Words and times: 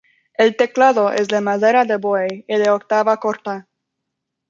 El 0.33 0.55
teclado 0.57 1.11
es 1.11 1.27
de 1.27 1.41
madera 1.41 1.85
de 1.85 1.97
boj 1.97 2.21
y 2.47 2.55
de 2.55 2.71
octava 2.71 3.17
corta. 3.17 3.67